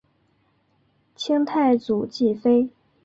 [1.15, 2.71] 清太祖继妃。